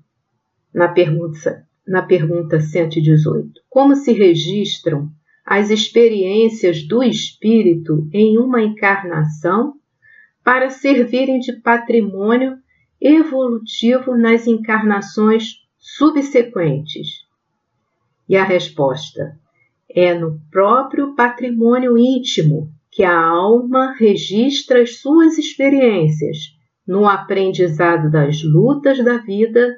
[0.73, 5.09] na pergunta, na pergunta 118, como se registram
[5.45, 9.75] as experiências do espírito em uma encarnação
[10.43, 12.57] para servirem de patrimônio
[12.99, 17.25] evolutivo nas encarnações subsequentes?
[18.27, 19.37] E a resposta:
[19.89, 28.41] É no próprio patrimônio íntimo que a alma registra as suas experiências no aprendizado das
[28.43, 29.75] lutas da vida,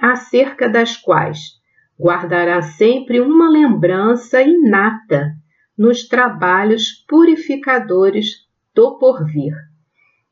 [0.00, 1.60] acerca das quais
[1.98, 5.32] guardará sempre uma lembrança inata
[5.76, 9.54] nos trabalhos purificadores do porvir.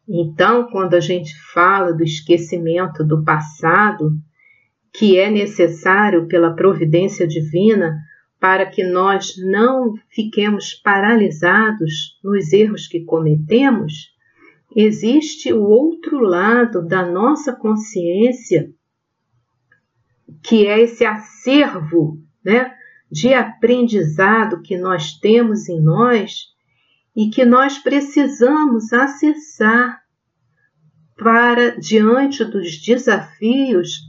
[0.09, 4.11] Então, quando a gente fala do esquecimento do passado,
[4.93, 7.97] que é necessário pela providência divina
[8.41, 13.93] para que nós não fiquemos paralisados nos erros que cometemos,
[14.75, 18.71] existe o outro lado da nossa consciência,
[20.43, 22.75] que é esse acervo né,
[23.11, 26.47] de aprendizado que nós temos em nós
[27.15, 30.01] e que nós precisamos acessar
[31.17, 34.01] para, diante dos desafios,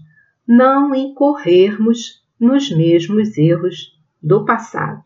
[0.47, 5.03] não incorrermos nos mesmos erros do passado.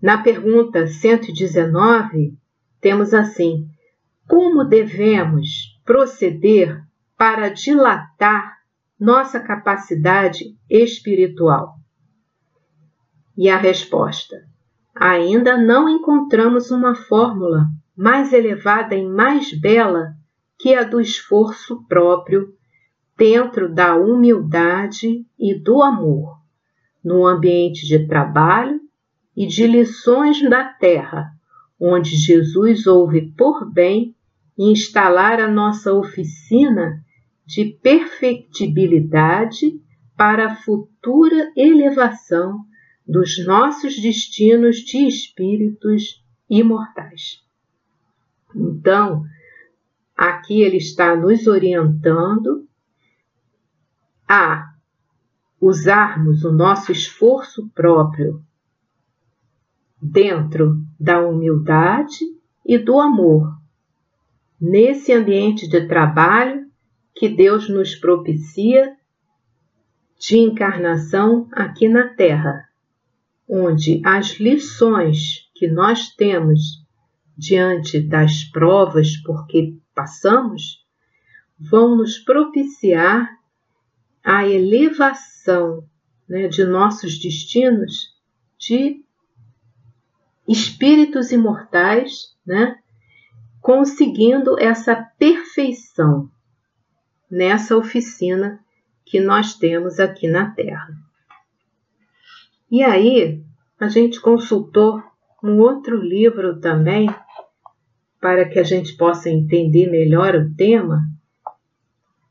[0.00, 2.36] Na pergunta 119,
[2.80, 3.68] temos assim:
[4.26, 6.82] como devemos proceder
[7.16, 8.51] para dilatar
[9.02, 11.74] nossa capacidade espiritual?
[13.36, 14.36] E a resposta:
[14.94, 20.14] ainda não encontramos uma fórmula mais elevada e mais bela
[20.56, 22.54] que a do esforço próprio
[23.18, 26.38] dentro da humildade e do amor,
[27.04, 28.80] no ambiente de trabalho
[29.36, 31.32] e de lições da terra,
[31.80, 34.14] onde Jesus ouve por bem
[34.56, 37.02] instalar a nossa oficina
[37.46, 39.80] de perfectibilidade
[40.16, 42.64] para a futura elevação
[43.06, 47.42] dos nossos destinos de espíritos imortais.
[48.54, 49.24] Então,
[50.16, 52.68] aqui ele está nos orientando
[54.28, 54.72] a
[55.60, 58.42] usarmos o nosso esforço próprio
[60.00, 62.24] dentro da humildade
[62.66, 63.56] e do amor,
[64.60, 66.61] nesse ambiente de trabalho
[67.14, 68.96] que Deus nos propicia
[70.18, 72.72] de encarnação aqui na Terra
[73.54, 76.82] onde as lições que nós temos
[77.36, 80.82] diante das provas por que passamos
[81.58, 83.28] vão nos propiciar
[84.24, 85.84] a elevação
[86.26, 88.16] né, de nossos destinos
[88.58, 89.04] de
[90.48, 92.78] espíritos imortais, né,
[93.60, 96.30] conseguindo essa perfeição
[97.32, 98.60] nessa oficina
[99.06, 100.94] que nós temos aqui na Terra.
[102.70, 103.42] E aí
[103.80, 105.02] a gente consultou
[105.42, 107.08] um outro livro também
[108.20, 111.00] para que a gente possa entender melhor o tema,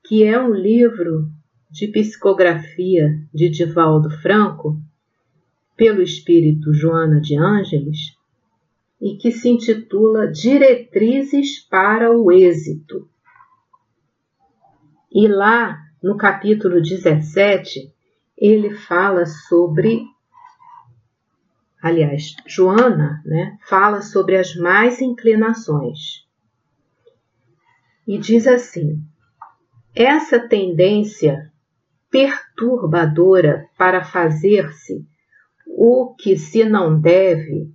[0.05, 1.27] que é um livro
[1.69, 4.79] de psicografia de Divaldo Franco,
[5.75, 8.15] pelo espírito Joana de Ângeles,
[9.01, 13.09] e que se intitula Diretrizes para o Êxito.
[15.12, 17.93] E lá, no capítulo 17,
[18.38, 20.06] ele fala sobre
[21.82, 26.28] aliás, Joana, né, fala sobre as mais inclinações.
[28.08, 29.02] E diz assim:
[29.95, 31.52] essa tendência
[32.10, 35.06] perturbadora para fazer-se
[35.65, 37.71] o que se não deve,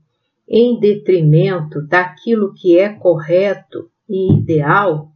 [0.48, 5.10] em detrimento daquilo que é correto e ideal,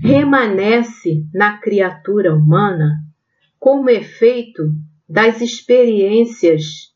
[0.00, 2.98] remanesce na criatura humana
[3.58, 4.62] como efeito
[5.08, 6.92] das experiências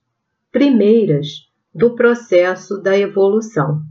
[0.50, 3.82] primeiras do processo da evolução.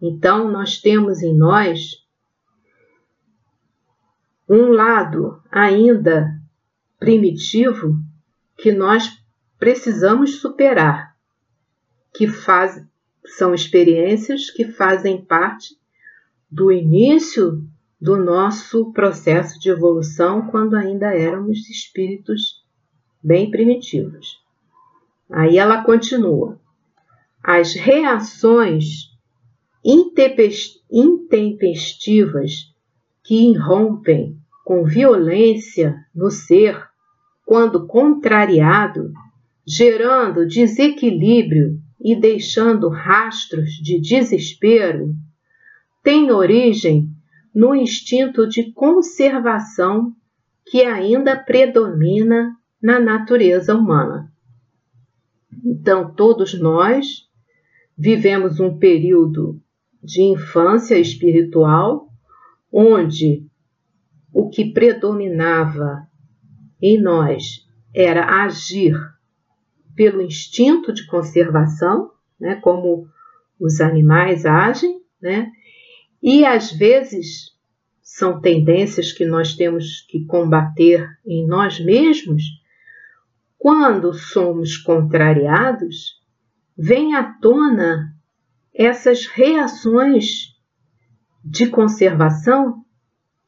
[0.00, 2.04] Então, nós temos em nós
[4.48, 6.28] um lado ainda
[6.98, 7.94] primitivo
[8.56, 9.10] que nós
[9.58, 11.14] precisamos superar,
[12.14, 12.82] que faz,
[13.24, 15.77] são experiências que fazem parte
[16.50, 17.62] do início
[18.00, 22.64] do nosso processo de evolução quando ainda éramos espíritos
[23.22, 24.38] bem primitivos.
[25.30, 26.58] Aí ela continua.
[27.42, 29.10] As reações
[29.84, 32.72] intempestivas
[33.24, 36.86] que irrompem com violência no ser
[37.44, 39.12] quando contrariado,
[39.66, 45.16] gerando desequilíbrio e deixando rastros de desespero,
[46.02, 47.08] têm origem
[47.54, 50.12] no instinto de conservação
[50.66, 54.30] que ainda predomina na natureza humana.
[55.64, 57.28] Então, todos nós
[57.96, 59.60] vivemos um período
[60.02, 62.08] de infância espiritual
[62.72, 63.46] onde
[64.32, 66.06] o que predominava
[66.80, 68.94] em nós era agir
[69.96, 73.08] pelo instinto de conservação, né, como
[73.58, 75.50] os animais agem, né,
[76.22, 77.56] e às vezes
[78.02, 82.42] são tendências que nós temos que combater em nós mesmos.
[83.56, 86.20] Quando somos contrariados,
[86.76, 88.14] vem à tona
[88.74, 90.54] essas reações
[91.44, 92.84] de conservação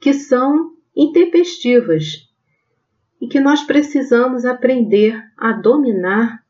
[0.01, 2.29] que são intempestivas
[3.21, 6.43] e que nós precisamos aprender a dominar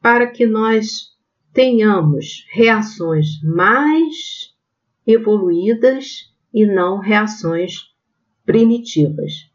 [0.00, 1.14] para que nós
[1.52, 4.55] tenhamos reações mais
[5.06, 7.94] evoluídas e não reações
[8.44, 9.50] primitivas.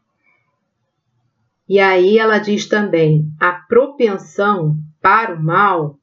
[1.68, 5.98] E aí ela diz também: a propensão para o mal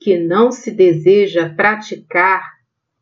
[0.00, 2.52] que não se deseja praticar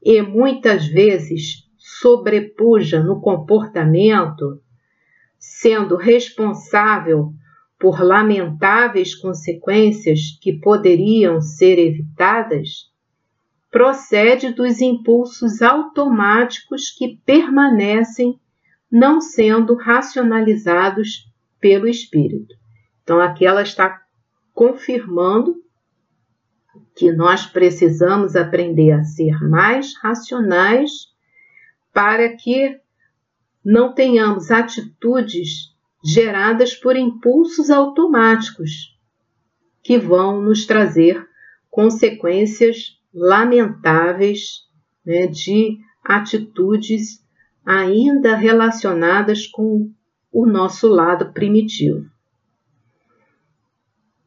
[0.02, 4.60] e muitas vezes sobrepuja no comportamento,
[5.38, 7.32] sendo responsável
[7.78, 12.91] por lamentáveis consequências que poderiam ser evitadas,
[13.72, 18.38] procede dos impulsos automáticos que permanecem
[18.90, 21.26] não sendo racionalizados
[21.58, 22.54] pelo espírito.
[23.02, 24.02] Então aqui ela está
[24.52, 25.56] confirmando
[26.94, 30.90] que nós precisamos aprender a ser mais racionais
[31.94, 32.78] para que
[33.64, 38.98] não tenhamos atitudes geradas por impulsos automáticos
[39.82, 41.26] que vão nos trazer
[41.70, 44.62] consequências lamentáveis
[45.04, 47.22] né, de atitudes
[47.64, 49.90] ainda relacionadas com
[50.32, 52.06] o nosso lado primitivo.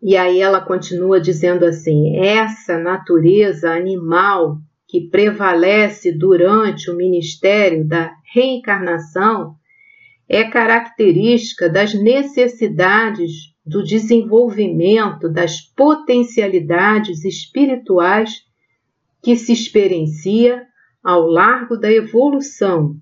[0.02, 4.58] E aí ela continua dizendo assim: essa natureza animal
[4.88, 9.56] que prevalece durante o ministério da reencarnação
[10.30, 13.32] é característica das necessidades
[13.66, 18.46] do desenvolvimento das potencialidades espirituais
[19.26, 20.68] que se experiencia
[21.04, 22.96] ao largo da evolução,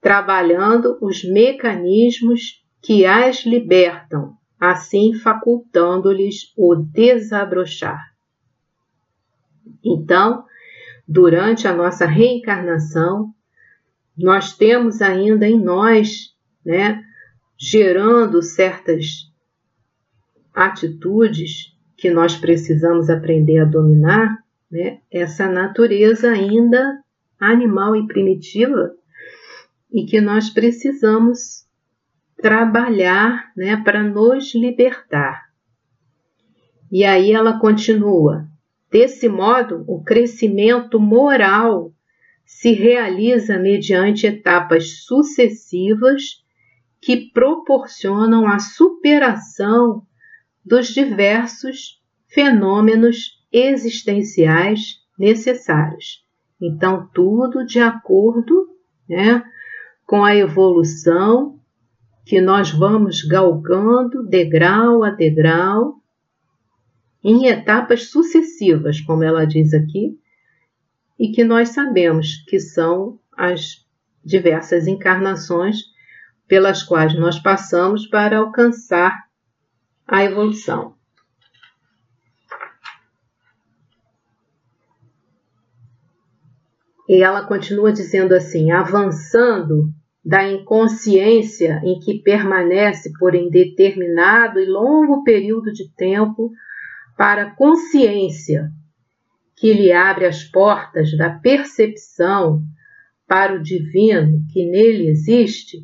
[0.00, 8.00] trabalhando os mecanismos que as libertam assim facultando-lhes o desabrochar.
[9.84, 10.44] Então,
[11.06, 13.34] durante a nossa reencarnação,
[14.16, 16.32] nós temos ainda em nós,
[16.64, 17.02] né,
[17.58, 19.32] gerando certas
[20.54, 27.02] atitudes que nós precisamos aprender a dominar, né, essa natureza ainda
[27.38, 28.94] animal e primitiva
[29.92, 31.64] e que nós precisamos
[32.36, 35.44] trabalhar né, para nos libertar.
[36.90, 38.46] E aí ela continua:
[38.90, 41.92] desse modo, o crescimento moral
[42.44, 46.42] se realiza mediante etapas sucessivas
[47.00, 50.02] que proporcionam a superação
[50.64, 56.24] dos diversos fenômenos existenciais necessários.
[56.60, 58.68] Então, tudo de acordo
[59.08, 59.44] né,
[60.04, 61.60] com a evolução
[62.26, 66.00] que nós vamos galgando degrau a degrau
[67.22, 70.18] em etapas sucessivas, como ela diz aqui,
[71.18, 73.86] e que nós sabemos que são as
[74.24, 75.78] diversas encarnações
[76.48, 79.24] pelas quais nós passamos para alcançar
[80.06, 80.93] a evolução.
[87.08, 89.90] E ela continua dizendo assim: avançando
[90.24, 96.50] da inconsciência em que permanece por indeterminado e longo período de tempo
[97.16, 98.70] para a consciência
[99.56, 102.62] que lhe abre as portas da percepção
[103.26, 105.78] para o divino que nele existe,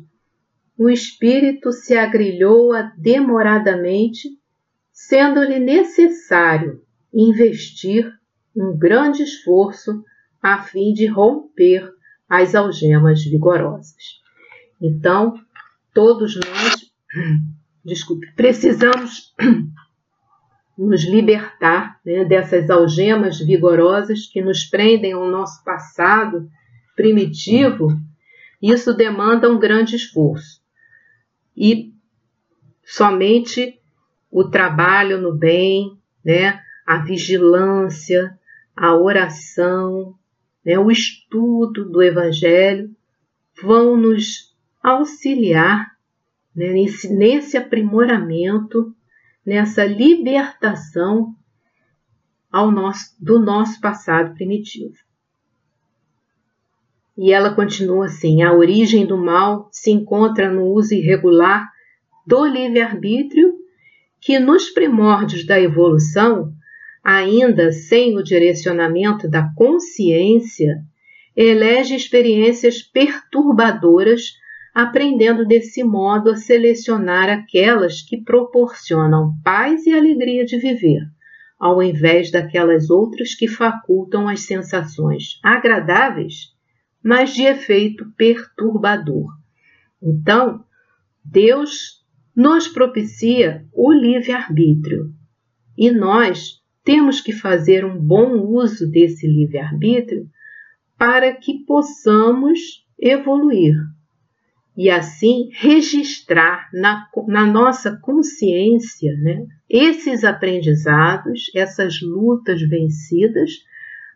[0.77, 4.29] o espírito se agrilhoa demoradamente,
[4.91, 6.81] sendo-lhe necessário
[7.13, 8.11] investir
[8.55, 10.03] um grande esforço
[10.41, 11.89] a fim de romper
[12.27, 14.21] as algemas vigorosas.
[14.81, 15.39] Então,
[15.93, 16.91] todos nós,
[17.85, 19.33] desculpe, precisamos
[20.77, 26.49] nos libertar né, dessas algemas vigorosas que nos prendem ao nosso passado
[26.95, 27.89] primitivo.
[28.61, 30.61] Isso demanda um grande esforço.
[31.55, 31.93] E
[32.83, 33.79] somente
[34.31, 38.37] o trabalho no bem, né, a vigilância,
[38.75, 40.15] a oração,
[40.65, 42.89] né, o estudo do Evangelho
[43.61, 45.91] vão nos auxiliar
[46.55, 48.93] né, nesse, nesse aprimoramento,
[49.45, 51.35] nessa libertação
[52.51, 54.95] ao nosso, do nosso passado primitivo.
[57.17, 61.69] E ela continua assim: a origem do mal se encontra no uso irregular
[62.25, 63.55] do livre-arbítrio
[64.19, 66.53] que nos primórdios da evolução,
[67.03, 70.83] ainda sem o direcionamento da consciência,
[71.35, 74.39] elege experiências perturbadoras,
[74.73, 81.01] aprendendo desse modo a selecionar aquelas que proporcionam paz e alegria de viver,
[81.59, 86.53] ao invés daquelas outras que facultam as sensações agradáveis,
[87.03, 89.27] mas de efeito perturbador.
[90.01, 90.63] Então,
[91.23, 92.01] Deus
[92.35, 95.13] nos propicia o livre-arbítrio
[95.77, 100.27] e nós temos que fazer um bom uso desse livre-arbítrio
[100.97, 103.75] para que possamos evoluir
[104.75, 113.51] e assim registrar na, na nossa consciência né, esses aprendizados, essas lutas vencidas,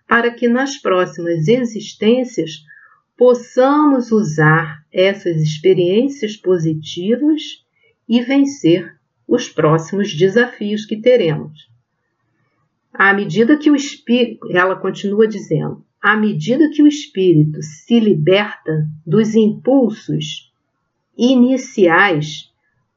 [0.07, 2.63] para que nas próximas existências
[3.17, 7.41] possamos usar essas experiências positivas
[8.07, 8.95] e vencer
[9.27, 11.74] os próximos desafios que teremos.
[12.97, 18.87] À medida que o espírito, ela continua dizendo, à medida que o espírito se liberta
[19.05, 20.51] dos impulsos
[21.17, 22.51] iniciais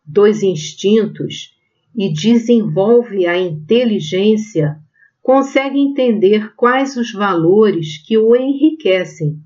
[0.04, 1.54] dos instintos
[1.96, 4.78] e desenvolve a inteligência,
[5.22, 9.38] consegue entender quais os valores que o enriquecem,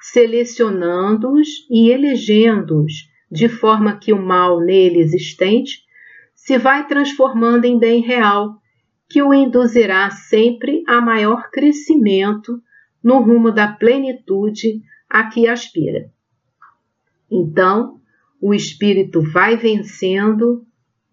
[0.00, 5.84] selecionando-os e elegendo-os, de forma que o mal nele existente
[6.34, 8.61] se vai transformando em bem real,
[9.12, 12.62] que o induzirá sempre a maior crescimento
[13.04, 16.10] no rumo da plenitude a que aspira.
[17.30, 18.00] Então,
[18.40, 20.64] o espírito vai vencendo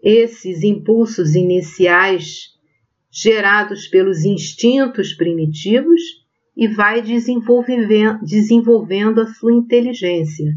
[0.01, 2.57] esses impulsos iniciais
[3.11, 5.99] gerados pelos instintos primitivos
[6.55, 10.53] e vai desenvolvendo, a sua inteligência.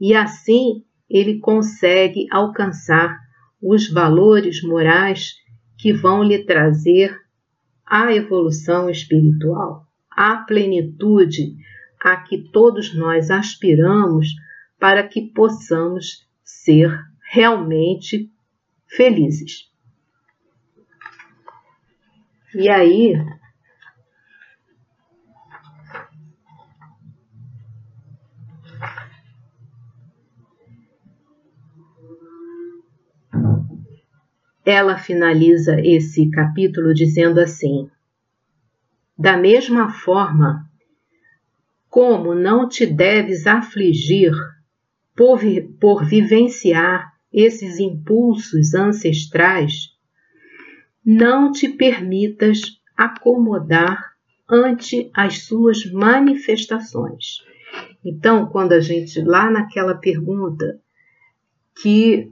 [0.00, 3.14] E assim ele consegue alcançar
[3.62, 5.34] os valores morais
[5.78, 7.16] que vão lhe trazer
[7.86, 11.56] a evolução espiritual a plenitude
[12.00, 14.34] a que todos nós aspiramos
[14.76, 16.90] para que possamos ser
[17.30, 18.28] realmente
[18.88, 19.70] felizes.
[22.52, 23.14] E aí,
[34.68, 37.88] ela finaliza esse capítulo dizendo assim:
[39.16, 40.68] da mesma forma,
[41.88, 44.30] como não te deves afligir
[45.16, 49.96] por, vi por vivenciar esses impulsos ancestrais,
[51.02, 54.12] não te permitas acomodar
[54.46, 57.38] ante as suas manifestações.
[58.04, 60.78] Então, quando a gente, lá naquela pergunta
[61.80, 62.30] que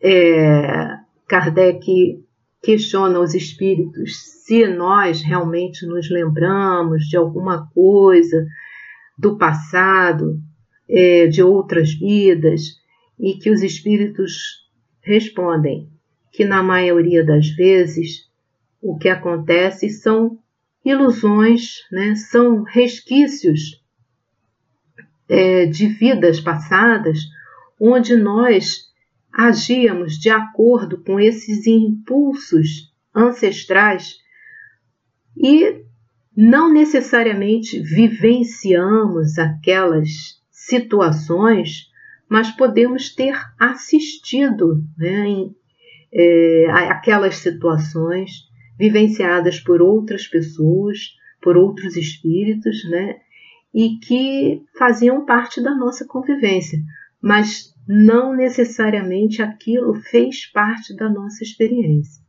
[0.00, 2.24] é, Kardec
[2.62, 8.46] questiona os espíritos se nós realmente nos lembramos de alguma coisa
[9.18, 10.40] do passado,
[10.88, 12.62] é, de outras vidas,
[13.18, 14.66] e que os espíritos
[15.00, 15.88] respondem
[16.32, 18.28] que, na maioria das vezes,
[18.80, 20.38] o que acontece são
[20.84, 22.14] ilusões, né?
[22.14, 23.82] são resquícios
[25.28, 27.18] é, de vidas passadas,
[27.80, 28.85] onde nós
[29.36, 34.16] agíamos de acordo com esses impulsos ancestrais
[35.36, 35.84] e
[36.34, 40.08] não necessariamente vivenciamos aquelas
[40.50, 41.90] situações,
[42.26, 45.54] mas podemos ter assistido né, em,
[46.12, 48.30] é, aquelas situações
[48.78, 53.16] vivenciadas por outras pessoas, por outros espíritos, né,
[53.74, 56.78] e que faziam parte da nossa convivência,
[57.20, 62.24] mas não necessariamente aquilo fez parte da nossa experiência.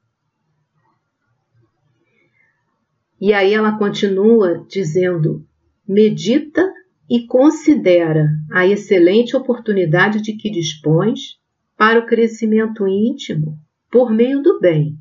[3.20, 5.44] E aí ela continua dizendo:
[5.88, 6.72] medita
[7.10, 11.38] e considera a excelente oportunidade de que dispões
[11.76, 13.58] para o crescimento íntimo
[13.90, 14.98] por meio do bem,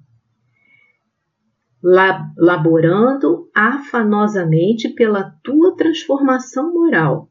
[2.37, 7.31] laborando afanosamente pela tua transformação moral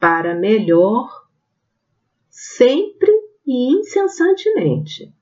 [0.00, 1.27] para melhor
[2.28, 3.10] sempre
[3.46, 5.12] e incessantemente.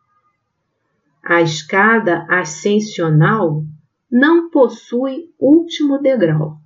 [1.23, 3.65] A escada ascensional
[4.11, 6.59] não possui último degrau,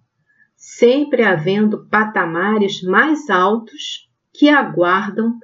[0.55, 5.39] sempre havendo patamares mais altos que aguardam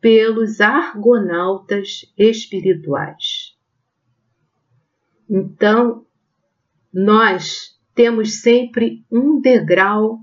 [0.00, 3.54] pelos argonautas espirituais.
[5.28, 6.06] Então,
[6.92, 10.18] nós temos sempre um degrau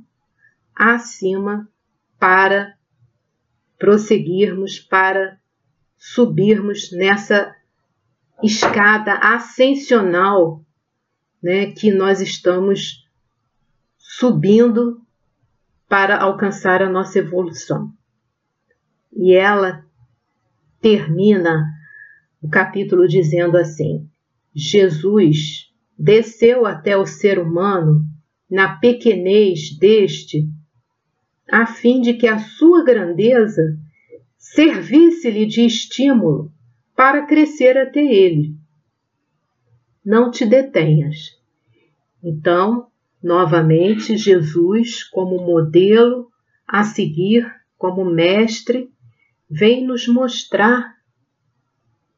[0.76, 1.68] acima
[2.20, 2.76] para
[3.82, 5.40] prosseguirmos para
[5.98, 7.52] subirmos nessa
[8.44, 10.64] escada ascensional
[11.42, 13.04] né, que nós estamos
[13.98, 15.02] subindo
[15.90, 17.92] para alcançar a nossa evolução.
[19.12, 19.84] E ela
[20.80, 21.66] termina
[22.40, 24.08] o capítulo dizendo assim:
[24.54, 28.06] Jesus desceu até o ser humano
[28.48, 30.48] na pequenez deste,
[31.52, 33.78] a fim de que a sua grandeza
[34.38, 36.50] servisse-lhe de estímulo
[36.96, 38.56] para crescer até ele.
[40.04, 41.18] Não te detenhas.
[42.24, 42.88] Então,
[43.22, 46.30] novamente, Jesus, como modelo
[46.66, 47.46] a seguir,
[47.78, 48.90] como mestre,
[49.50, 50.96] vem nos mostrar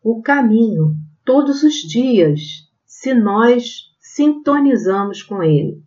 [0.04, 5.82] o caminho todos os dias, se nós sintonizamos com ele,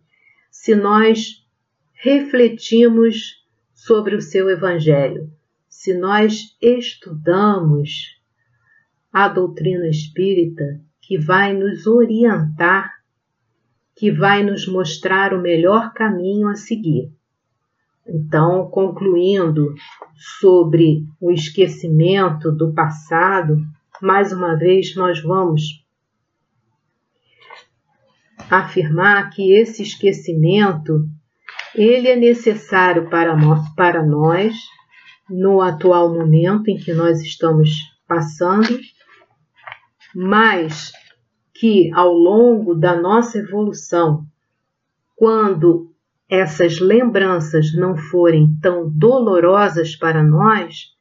[0.51, 1.46] se nós
[1.99, 3.43] refletimos
[3.73, 5.31] sobre o seu evangelho,
[5.67, 8.15] se nós estudamos
[9.11, 12.91] a doutrina espírita que vai nos orientar,
[13.95, 17.11] que vai nos mostrar o melhor caminho a seguir.
[18.05, 19.73] Então, concluindo
[20.39, 23.57] sobre o esquecimento do passado,
[24.01, 25.83] mais uma vez nós vamos
[28.49, 31.09] afirmar que esse esquecimento
[31.77, 34.55] ele é necessário para nós, para nós
[35.29, 37.69] no atual momento em que nós estamos
[38.07, 38.79] passando,
[40.15, 40.91] mas
[41.53, 44.25] que ao longo da nossa evolução,
[45.15, 45.93] quando
[46.29, 50.93] essas lembranças não forem tão dolorosas para nós,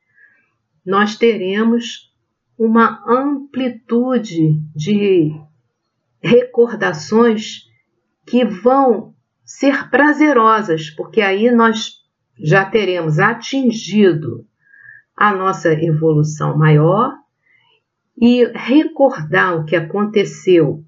[0.84, 2.12] nós teremos
[2.58, 5.32] uma amplitude de
[6.22, 7.64] recordações
[8.26, 9.15] que vão
[9.46, 12.04] ser prazerosas, porque aí nós
[12.36, 14.44] já teremos atingido
[15.16, 17.14] a nossa evolução maior
[18.20, 20.84] e recordar o que aconteceu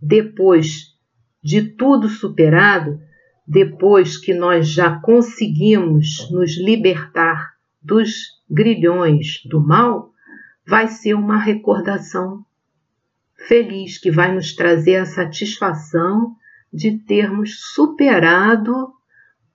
[0.00, 0.96] depois
[1.42, 2.98] de tudo superado
[3.46, 10.12] depois que nós já conseguimos nos libertar dos grilhões do mal,
[10.66, 12.44] vai ser uma recordação
[13.46, 16.36] feliz que vai nos trazer a satisfação
[16.72, 18.92] de termos superado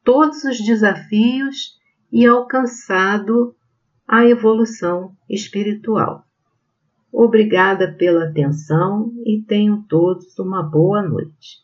[0.04, 1.78] todos os desafios
[2.12, 3.56] e alcançado
[4.08, 6.26] a evolução espiritual.
[7.12, 11.64] Obrigada pela atenção e tenham todos uma boa noite.